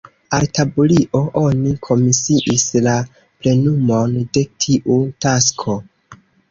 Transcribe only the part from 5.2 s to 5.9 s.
tasko.